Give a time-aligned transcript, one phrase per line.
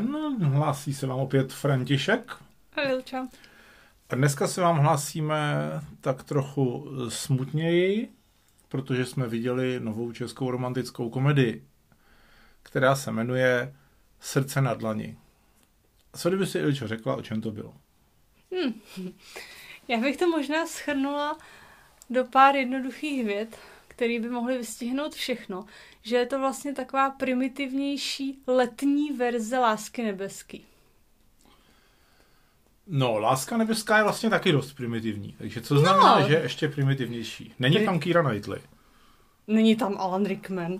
[0.00, 2.36] den, hlásí se vám opět František.
[2.86, 3.28] Vilča.
[4.10, 5.70] A dneska se vám hlásíme
[6.00, 8.12] tak trochu smutněji,
[8.68, 11.64] protože jsme viděli novou českou romantickou komedii,
[12.62, 13.74] která se jmenuje
[14.20, 15.16] Srdce na dlani.
[16.16, 17.74] Co kdyby si Ilčo řekla, o čem to bylo?
[18.52, 18.80] Hmm.
[19.88, 21.38] Já bych to možná schrnula
[22.10, 23.58] do pár jednoduchých vět,
[23.98, 25.64] které by mohly vystihnout všechno.
[26.02, 30.64] Že je to vlastně taková primitivnější letní verze Lásky nebeský.
[32.86, 35.34] No, Láska nebeská je vlastně taky dost primitivní.
[35.38, 36.28] Takže co znamená, no.
[36.28, 37.54] že je ještě primitivnější?
[37.58, 37.84] Není Pri...
[37.84, 38.60] tam Kira Knightley.
[39.46, 40.78] Není tam Alan Rickman.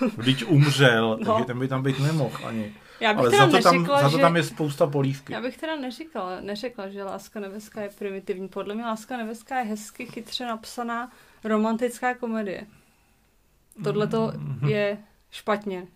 [0.16, 1.32] Vždyť umřel, no.
[1.32, 2.74] takže ten by tam být nemohl ani.
[3.00, 4.10] Já bych Ale teda za to, neřekla, tam, že...
[4.10, 5.32] za to tam je spousta polívky.
[5.32, 8.48] Já bych teda neříkala, neřekla, že Láska nebeská je primitivní.
[8.48, 11.10] Podle mě Láska nebeská je hezky, chytře napsaná
[11.44, 12.66] romantická komedie.
[13.84, 14.68] Tohle to mm-hmm.
[14.68, 14.98] je
[15.30, 15.86] špatně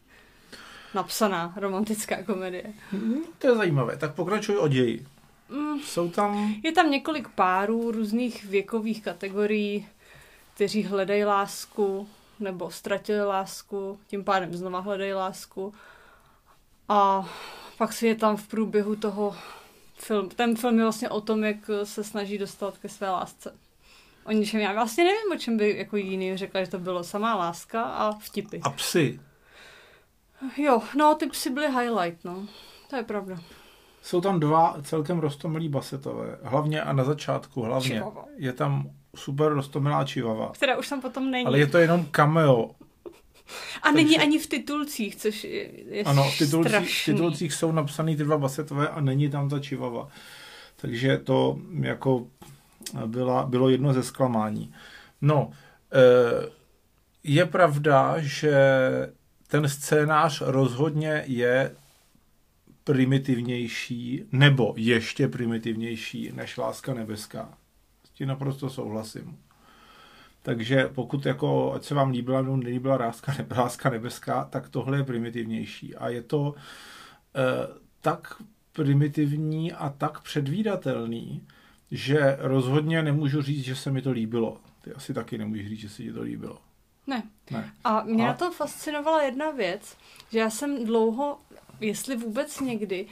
[0.94, 2.64] napsaná romantická komedie.
[2.92, 3.96] Mm, to je zajímavé.
[3.96, 5.06] Tak pokračuj o ději.
[5.48, 5.80] Mm.
[5.80, 6.54] Jsou tam...
[6.62, 9.88] Je tam několik párů různých věkových kategorií,
[10.54, 12.08] kteří hledají lásku
[12.40, 15.74] nebo ztratili lásku, tím pádem znova hledají lásku.
[16.88, 17.28] A
[17.78, 19.36] pak si je tam v průběhu toho
[19.96, 20.28] film.
[20.28, 23.54] Ten film je vlastně o tom, jak se snaží dostat ke své lásce.
[24.24, 27.34] O ničem já vlastně nevím, o čem by jako jiný řekla, že to bylo samá
[27.34, 28.60] láska a vtipy.
[28.62, 29.20] A psy.
[30.56, 32.46] Jo, no ty psy byly highlight, no.
[32.90, 33.40] To je pravda.
[34.02, 36.38] Jsou tam dva celkem rostomilí basetové.
[36.42, 38.24] Hlavně a na začátku hlavně Čivava.
[38.36, 40.50] je tam super rostomilá čivava.
[40.54, 41.46] Která už tam potom není.
[41.46, 42.70] Ale je to jenom cameo.
[43.82, 43.96] A Takže...
[43.96, 48.24] není ani v titulcích, což je, je Ano, v titulcích, v titulcích jsou napsané ty
[48.24, 50.08] dva basetové a není tam ta čivava.
[50.76, 52.26] Takže to jako
[53.06, 54.74] byla, bylo jedno ze zklamání.
[55.20, 55.50] No,
[55.92, 56.48] eh,
[57.24, 58.56] je pravda, že
[59.48, 61.76] ten scénář rozhodně je
[62.84, 67.48] primitivnější, nebo ještě primitivnější než Láska nebeská.
[68.04, 69.38] S tím naprosto souhlasím.
[70.42, 74.96] Takže pokud jako, ať se vám líbila nebo nelíbila láska, ne, láska nebeská, tak tohle
[74.96, 75.94] je primitivnější.
[75.94, 76.54] A je to
[77.34, 77.40] eh,
[78.00, 81.46] tak primitivní a tak předvídatelný,
[81.92, 84.60] že rozhodně nemůžu říct, že se mi to líbilo.
[84.84, 86.58] Ty asi taky nemůžeš říct, že se ti to líbilo.
[87.06, 87.22] Ne.
[87.50, 87.72] ne.
[87.84, 88.26] A mě a...
[88.26, 89.96] na to fascinovala jedna věc,
[90.32, 91.38] že já jsem dlouho,
[91.80, 93.06] jestli vůbec někdy,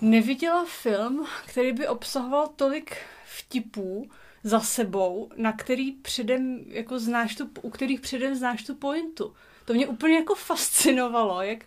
[0.00, 4.10] neviděla film, který by obsahoval tolik vtipů
[4.44, 9.34] za sebou, na který předem jako znáš tu, u kterých předem znáš tu pointu.
[9.64, 11.64] To mě úplně jako fascinovalo, jak,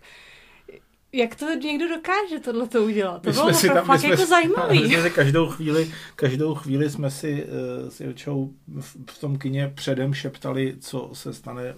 [1.12, 3.22] jak to někdo dokáže tohle to udělat?
[3.22, 4.82] To my bylo si tam, fakt jsme jako zajímavý.
[4.82, 8.50] My jsme si každou chvíli, každou chvíli jsme si uh, s Ilčou
[8.80, 11.74] v, v tom kině předem šeptali, co se stane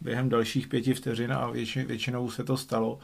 [0.00, 2.98] během dalších pěti vteřin a větši, většinou se to stalo.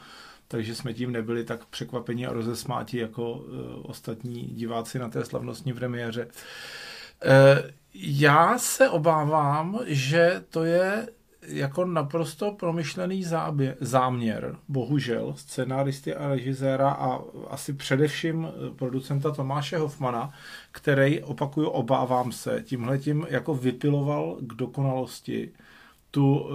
[0.49, 3.45] Takže jsme tím nebyli tak překvapeni a rozesmáti jako uh,
[3.83, 6.25] ostatní diváci na té slavnostní premiéře.
[6.25, 11.09] Uh, já se obávám, že to je
[11.47, 13.25] jako naprosto promyšlený
[13.81, 20.33] záměr, bohužel, scenáristy a režiséra a asi především producenta Tomáše Hofmana,
[20.73, 25.51] který, opakuju, obávám se, tímhletím jako vypiloval k dokonalosti
[26.11, 26.51] tu uh,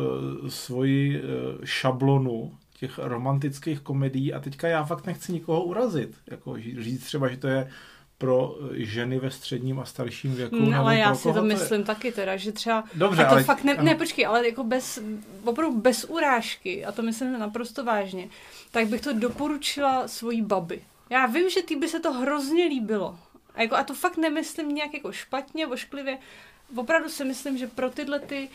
[0.47, 1.25] svoji uh,
[1.63, 4.33] šablonu těch romantických komedií.
[4.33, 7.69] A teďka já fakt nechci nikoho urazit, jako říct třeba, že to je
[8.17, 10.55] pro ženy ve středním a starším věku.
[10.55, 11.85] No, ale já si to myslím je...
[11.85, 12.83] taky teda, že třeba...
[12.93, 13.43] Dobře, a to ale...
[13.43, 14.99] fakt ne, ne, počkej, ale jako bez,
[15.43, 18.29] opravdu bez urážky, a to myslím naprosto vážně,
[18.71, 20.81] tak bych to doporučila svojí babi.
[21.09, 23.19] Já vím, že ty by se to hrozně líbilo.
[23.55, 26.17] A, jako, a to fakt nemyslím nějak jako špatně, ošklivě.
[26.75, 28.49] Opravdu si myslím, že pro tyhle ty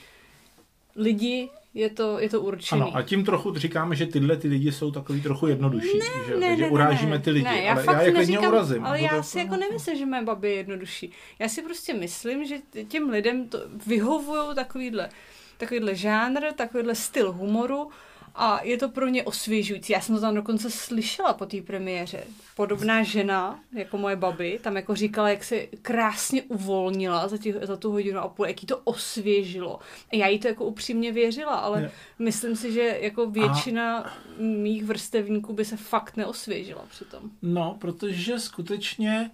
[0.96, 2.82] lidi je to, je to určený.
[2.82, 5.98] Ano, a tím trochu říkáme, že tyhle ty lidi jsou takový trochu jednodušší.
[5.98, 8.84] Ne, že, ne, že ne, urážíme ty lidi, ne, já ale já je klidně urazím.
[8.84, 11.12] Ale já si jako nemyslím, že moje babi je jednodušší.
[11.38, 12.56] Já si prostě myslím, že
[12.88, 15.08] těm lidem to vyhovují takovýhle,
[15.56, 17.90] takovýhle žánr, takovýhle styl humoru
[18.34, 19.92] a je to pro ně osvěžující.
[19.92, 22.24] Já jsem to tam dokonce slyšela po té premiéře.
[22.56, 27.76] Podobná žena, jako moje baby, tam jako říkala, jak se krásně uvolnila za, těch, za
[27.76, 29.78] tu hodinu a půl, jak jí to osvěžilo.
[30.12, 31.90] A já jí to jako upřímně věřila, ale je.
[32.18, 34.10] myslím si, že jako většina a...
[34.38, 37.30] mých vrstevníků by se fakt neosvěžila přitom.
[37.42, 39.30] No, protože skutečně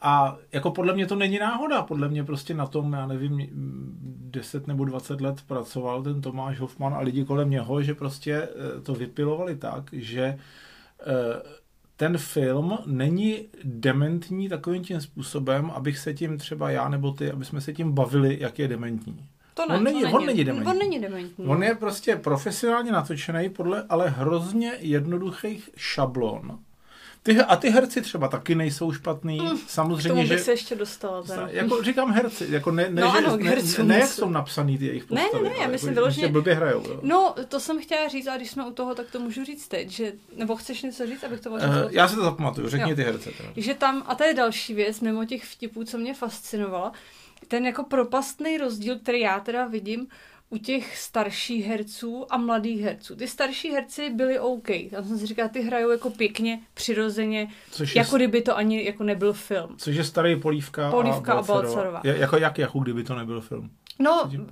[0.00, 3.48] a jako podle mě to není náhoda, podle mě prostě na tom, já nevím,
[4.30, 8.80] 10 nebo 20 let pracoval ten Tomáš Hoffman a lidi kolem něho, že prostě eh,
[8.80, 10.36] to vypilovali tak, že eh,
[11.96, 17.44] ten film není dementní takovým tím způsobem, abych se tím třeba já nebo ty, aby
[17.44, 19.28] jsme se tím bavili, jak je dementní.
[19.54, 20.72] To ne, on, není, to není, on není dementní.
[20.72, 21.46] On není dementní.
[21.46, 26.58] On je prostě profesionálně natočený podle ale hrozně jednoduchých šablon.
[27.22, 29.38] Ty, a ty herci třeba taky nejsou špatný.
[29.40, 30.38] Mm, Samozřejmě, že...
[30.38, 31.22] se ještě dostala.
[31.22, 31.48] Teda.
[31.50, 34.78] Jako říkám herci, jako ne, ne, No že, ano, ne, hercům ne, jak jsou napsaný
[34.78, 35.42] ty jejich Ne, postavy.
[35.44, 36.82] ne, ne, já ale myslím jako, vyloženě- že blbě hrajou.
[36.88, 37.00] Jo.
[37.02, 39.90] No, to jsem chtěla říct, a když jsme u toho, tak to můžu říct teď,
[39.90, 42.96] že, nebo chceš něco říct, abych to možná Uh, já si to zapamatuju, řekni Jo.
[42.96, 43.30] ty herce.
[43.36, 43.48] Teda.
[43.56, 46.92] že tam, a to je další věc, mimo těch vtipů, co mě fascinovala,
[47.48, 50.06] ten jako propastný rozdíl, který já teda vidím
[50.50, 53.16] u těch starších herců a mladých herců.
[53.16, 54.68] Ty starší herci byli OK.
[54.90, 58.84] Tam jsem si říkala, ty hrajou jako pěkně, přirozeně, Což je, jako kdyby to ani
[58.84, 59.74] jako nebyl film.
[59.78, 61.42] což je starý Polívka, Polívka a.
[61.42, 62.00] Balcarová.
[62.04, 63.70] Je, jako jak Jachu, kdyby to nebyl film.
[63.98, 64.50] No, Tím-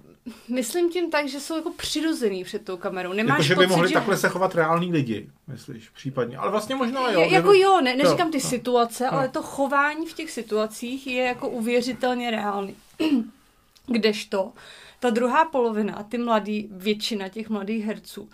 [0.49, 3.13] myslím tím tak, že jsou jako přirozený před tou kamerou.
[3.13, 3.95] Nemáš Jako, že by pocit, mohli že...
[3.95, 6.37] takhle se chovat reální lidi, myslíš, případně.
[6.37, 7.21] Ale vlastně možná jo.
[7.21, 8.49] Jo, jako kdyby- jo, ne, neříkám ty no.
[8.49, 9.13] situace, No.
[9.13, 12.75] ale to chování v těch situacích je jako uvěřitelně reálný.
[13.87, 14.53] Kdežto
[15.01, 18.29] ta druhá polovina, ty mladý, většina těch mladých herců,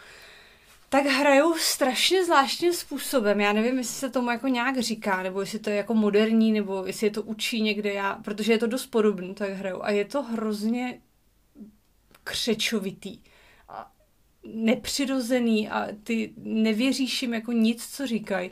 [0.89, 3.41] tak hrajou strašně zvláštním způsobem.
[3.41, 6.87] Já nevím, jestli se tomu jako nějak říká, nebo jestli to je jako moderní, nebo
[6.87, 9.85] jestli je to učí někde já, protože je to dost podobný, tak hrajou.
[9.85, 11.01] A je to hrozně
[12.25, 13.19] křečovitý.
[13.69, 13.93] A
[14.45, 18.51] nepřirozený a ty nevěříš jim jako nic, co říkají.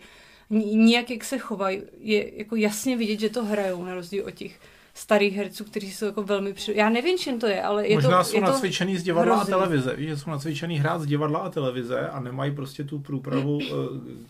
[0.50, 1.82] Ni- Nijak, jak se chovají.
[1.98, 4.60] Je jako jasně vidět, že to hrajou, na rozdíl od těch
[4.94, 6.72] starých herců, kteří jsou jako velmi při...
[6.76, 9.36] Já nevím, čím to je, ale je Možná to, jsou je to nacvičený z divadla
[9.36, 9.54] hrozný.
[9.54, 9.96] a televize.
[9.96, 13.72] Víš, že jsou nacvičený hrát z divadla a televize a nemají prostě tu průpravu, eh,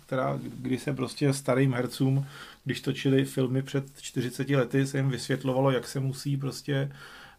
[0.06, 2.26] která, kdy se prostě starým hercům,
[2.64, 6.74] když točili filmy před 40 lety, se jim vysvětlovalo, jak se musí prostě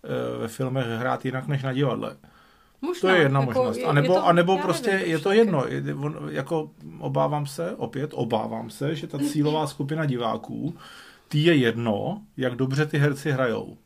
[0.04, 2.16] eh, ve filmech hrát jinak než na divadle.
[2.82, 3.78] Možná, To je jedna jako možnost.
[3.78, 5.66] je- A je nebo, to- a nebo prostě nevím, je proč to jedno.
[5.68, 10.76] Je- on- Jako obávám se, opět obávám se, že ta cílová skupina diváků,
[11.34, 13.78] tý je jedno, jak dobře ty herci hrajou.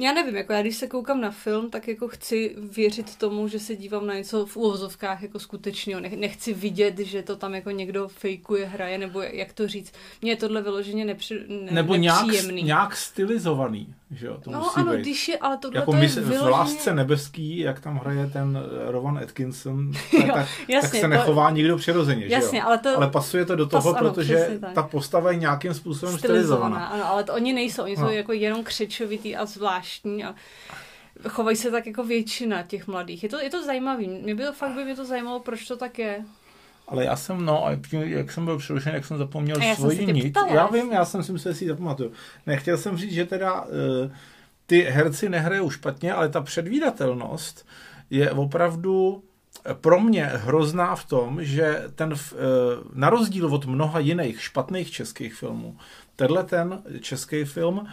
[0.00, 3.58] Já nevím, jako já když se koukám na film, tak jako chci věřit tomu, že
[3.58, 6.00] se dívám na něco v úvozovkách jako skutečného.
[6.00, 9.92] Nech, nechci vidět, že to tam jako někdo fejkuje, hraje, nebo jak to říct.
[10.22, 12.62] Mně je tohle vyloženě nepři, ne, Nebo nějak, nepříjemný.
[12.62, 15.00] nějak stylizovaný, že jo, to no musí ano, být.
[15.00, 16.50] když je, ale tohle Jako to je v vyloženě...
[16.50, 18.58] Lásce nebeský, jak tam hraje ten
[18.88, 22.64] eh, Rowan Atkinson, Jo, tak, tak jasně, se to- nechová nikdo přirozeně, že Jasně, jo?
[22.66, 22.96] ale to...
[22.96, 24.72] Ale pasuje to do Pas- toho, ano, protože tak.
[24.72, 26.86] ta postava je nějakým způsobem stylizovaná.
[26.86, 28.06] Ano, ale to oni nejsou, oni No.
[28.06, 29.83] jsou jako jenom křečovitý a zvláštní
[30.24, 30.34] a
[31.28, 33.22] chovají se tak jako většina těch mladých.
[33.22, 34.08] Je to, je to zajímavý.
[34.08, 36.24] Mě by to fakt by mě to zajímalo, proč to tak je.
[36.88, 39.74] Ale já jsem, no, a tím, jak jsem byl přerušen, jak jsem zapomněl A já
[39.74, 40.30] jsem svoji se tě nit.
[40.30, 42.12] ptala, Já vím, já jsem si myslel, že si ji zapamatuju.
[42.46, 43.68] Nechtěl jsem říct, že teda uh,
[44.66, 47.66] ty herci nehrajou špatně, ale ta předvídatelnost
[48.10, 49.22] je opravdu
[49.72, 52.18] pro mě hrozná v tom, že ten, uh,
[52.92, 55.76] na rozdíl od mnoha jiných špatných českých filmů,
[56.16, 57.86] tenhle ten český film uh,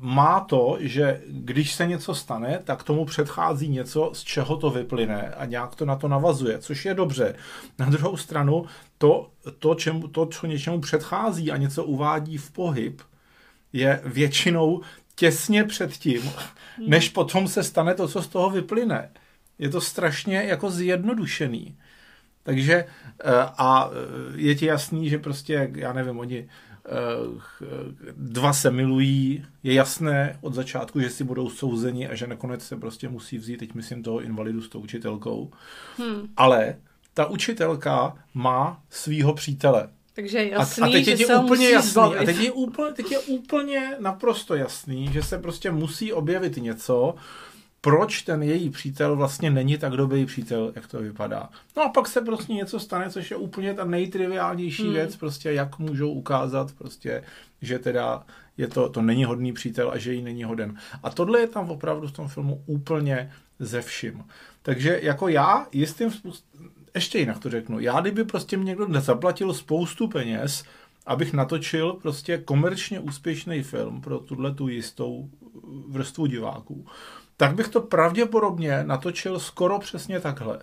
[0.00, 5.34] má to, že když se něco stane, tak tomu předchází něco, z čeho to vyplyne
[5.36, 7.34] a nějak to na to navazuje, což je dobře.
[7.78, 8.66] Na druhou stranu,
[8.98, 13.02] to, to, čemu, to co něčemu předchází a něco uvádí v pohyb,
[13.72, 14.80] je většinou
[15.14, 16.30] těsně před tím,
[16.86, 19.10] než potom se stane to, co z toho vyplyne.
[19.58, 21.76] Je to strašně jako zjednodušený.
[22.42, 26.48] Takže eh, a eh, je ti jasný, že prostě, já nevím, oni
[26.84, 26.90] eh,
[28.16, 32.76] dva se milují, je jasné od začátku, že si budou souzeni a že nakonec se
[32.76, 35.50] prostě musí vzít, teď myslím toho invalidu s tou učitelkou.
[35.98, 36.28] Hmm.
[36.36, 36.76] Ale
[37.14, 39.88] ta učitelka má svýho přítele.
[40.14, 42.18] Takže je A, jasný, a teď že je se úplně musí jasný, zbavit.
[42.18, 47.14] a teď je, úplně, teď je úplně naprosto jasný, že se prostě musí objevit něco,
[47.80, 51.48] proč ten její přítel vlastně není tak dobrý přítel, jak to vypadá.
[51.76, 54.92] No a pak se prostě něco stane, což je úplně ta nejtriviálnější Hmm.
[54.92, 57.24] věc, prostě jak můžou ukázat, prostě,
[57.62, 58.22] že teda
[58.56, 60.76] je to, to není hodný přítel a že jí není hoden.
[61.02, 64.24] A tohle je tam opravdu v tom filmu úplně ze vším.
[64.62, 69.54] Takže jako já jistým způsobem, ještě jinak to řeknu, já kdyby prostě mě někdo nezaplatil
[69.54, 70.64] spoustu peněz,
[71.06, 75.28] abych natočil prostě komerčně úspěšný film pro tuhle tu jistou
[75.88, 76.86] vrstvu diváků,
[77.38, 80.58] tak bych to pravděpodobně natočil skoro přesně takhle.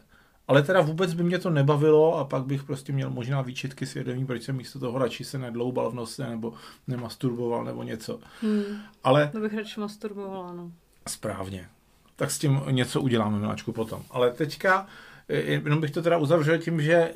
[0.48, 4.26] Ale teda vůbec by mě to nebavilo a pak bych prostě měl možná výčitky svědomí,
[4.26, 6.54] proč jsem místo toho radši se nedloubal v nose nebo
[6.88, 8.20] nemasturboval nebo něco.
[8.42, 8.64] Hmm.
[9.04, 10.72] Ale To bych radši masturbovala, no.
[11.08, 11.70] správně.
[12.16, 14.04] Tak s tím něco uděláme, miláčku, potom.
[14.12, 14.88] Ale teďka,
[15.30, 17.12] eh, jenom bych to teda uzavřel tím, že eh,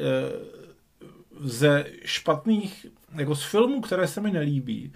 [1.39, 2.85] ze špatných,
[3.15, 4.93] jako z filmů, které se mi nelíbí,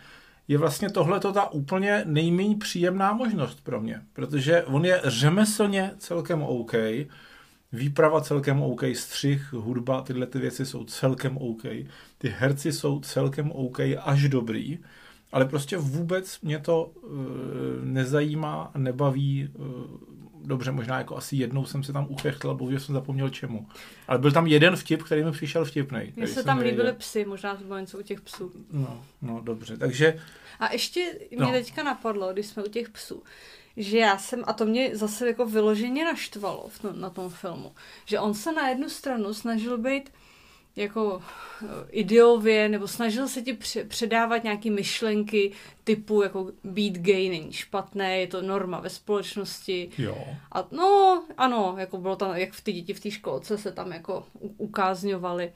[0.48, 6.42] je vlastně tohle ta úplně nejméně příjemná možnost pro mě, protože on je řemeslně celkem
[6.42, 6.74] OK,
[7.72, 11.64] výprava celkem OK, střih, hudba, tyhle ty věci jsou celkem OK,
[12.18, 14.80] ty herci jsou celkem OK, až dobrý,
[15.32, 17.12] ale prostě vůbec mě to uh,
[17.84, 19.66] nezajímá, nebaví, uh,
[20.44, 23.68] dobře, možná jako asi jednou jsem se tam uchechtl, bohužel jsem zapomněl čemu.
[24.08, 26.14] Ale byl tam jeden vtip, který mi přišel vtipný.
[26.16, 28.52] Mně se tam líbily psy, možná to bylo něco u těch psů.
[28.72, 30.20] No, no dobře, takže...
[30.60, 31.52] A ještě mě no.
[31.52, 33.24] teďka napadlo, když jsme u těch psů,
[33.78, 37.72] že já jsem, a to mě zase jako vyloženě naštvalo v tom, na tom filmu,
[38.06, 40.10] že on se na jednu stranu snažil být
[40.76, 41.22] jako
[41.64, 45.52] eh, ideově, nebo snažil se ti předávat nějaké myšlenky
[45.84, 49.90] typu jako být gay není špatné, je to norma ve společnosti.
[49.98, 50.18] Jo.
[50.52, 53.92] A no, ano, jako bylo tam, jak v ty děti v té školce se tam
[53.92, 54.26] jako
[54.58, 55.54] ukázňovali.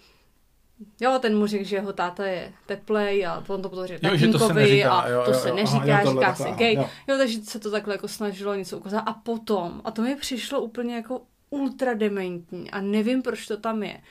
[1.02, 4.08] Jo, ten mu řekl, že jeho táta je teplej a on to potom řekl
[4.54, 6.76] neříká, a jo, to jo, se jo, neříká, aha, říká se gay.
[6.76, 6.90] Jo.
[7.08, 9.00] jo, takže se to takhle jako snažilo něco ukázat.
[9.00, 13.84] A potom, a to mi přišlo úplně jako ultra dementní a nevím, proč to tam
[13.84, 14.02] je.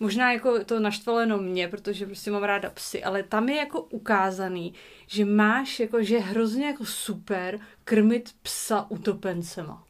[0.00, 3.80] Možná jako to naštvalo jenom mě, protože prostě mám ráda psy, ale tam je jako
[3.80, 4.74] ukázaný,
[5.06, 9.84] že máš jako, že je hrozně jako super krmit psa utopencema.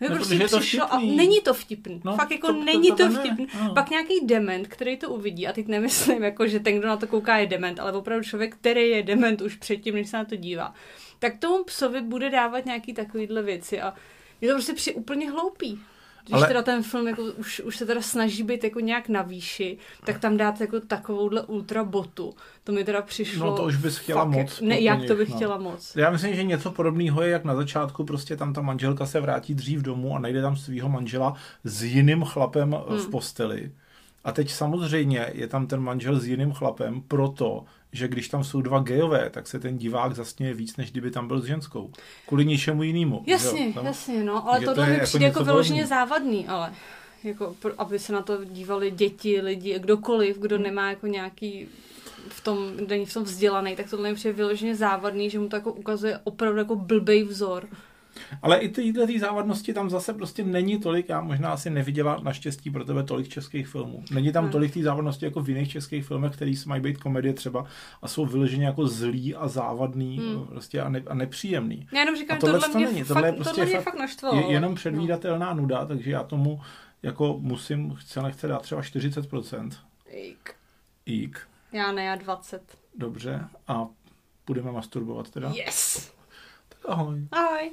[0.00, 2.00] No, prostě je to přišlo a není to vtipný.
[2.04, 3.46] No, Fakt jako to, není to, to vtipný.
[3.54, 3.70] Ne.
[3.74, 7.06] Pak nějaký dement, který to uvidí, a teď nemyslím, jako, že ten, kdo na to
[7.06, 10.36] kouká, je dement, ale opravdu člověk, který je dement už předtím, než se na to
[10.36, 10.74] dívá,
[11.18, 13.94] tak tomu psovi bude dávat nějaký takovýhle věci a
[14.40, 15.80] je to prostě při úplně hloupý.
[16.28, 16.48] Když ale...
[16.48, 20.18] teda ten film jako už, už se teda snaží být jako nějak na výši, tak
[20.18, 22.34] tam dát jako takovouhle ultra botu.
[22.64, 23.46] To mi teda přišlo...
[23.46, 24.60] No to už bys chtěla fakt, moc.
[24.60, 25.36] Ne, jak to bych no.
[25.36, 25.96] chtěla moc.
[25.96, 29.54] Já myslím, že něco podobného je, jak na začátku prostě tam ta manželka se vrátí
[29.54, 32.98] dřív domů a najde tam svého manžela s jiným chlapem hmm.
[32.98, 33.72] v posteli.
[34.24, 38.62] A teď samozřejmě je tam ten manžel s jiným chlapem proto, že když tam jsou
[38.62, 41.90] dva gejové, tak se ten divák zasněje víc, než kdyby tam byl s ženskou.
[42.26, 43.22] Kvůli ničemu jinému.
[43.26, 46.72] Jasně, tam, jasně, no, ale tohle to mi jako přijde jako, jako vyloženě závadný, ale
[47.24, 50.64] jako, aby se na to dívali děti, lidi, kdokoliv, kdo hmm.
[50.64, 51.68] nemá jako nějaký
[52.28, 55.56] v tom, není v tom vzdělaný, tak tohle mi přijde vyloženě závadný, že mu to
[55.56, 57.68] jako ukazuje opravdu jako blbej vzor.
[58.42, 62.70] Ale i tyhle tý závadnosti tam zase prostě není tolik, já možná asi neviděla naštěstí
[62.70, 64.04] pro tebe tolik českých filmů.
[64.10, 64.52] Není tam hmm.
[64.52, 67.64] tolik té závadnosti jako v jiných českých filmech, který mají být komedie třeba
[68.02, 70.46] a jsou vyloženě jako zlý a závadný hmm.
[70.46, 71.88] prostě a, ne, a nepříjemný.
[71.92, 73.04] Já jenom říkám, a tohle, tohle mě není.
[73.04, 74.40] Tohle, fakt, je prostě tohle mě fakt naštvalo.
[74.40, 75.62] Je jenom předvídatelná no.
[75.62, 76.60] nuda, takže já tomu
[77.02, 79.70] jako musím, chce nechce dát třeba 40%.
[80.14, 80.54] Jík.
[81.06, 81.48] Jík.
[81.72, 82.78] Já ne, já 20.
[82.94, 83.44] Dobře.
[83.68, 83.88] A
[84.46, 85.52] budeme masturbovat teda?
[85.54, 86.12] Yes!
[86.86, 87.28] Ahoj.
[87.32, 87.72] Ahoj.